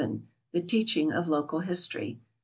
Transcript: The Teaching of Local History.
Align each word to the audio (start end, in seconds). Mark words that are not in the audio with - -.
The 0.51 0.61
Teaching 0.61 1.11
of 1.13 1.27
Local 1.27 1.59
History. 1.59 2.19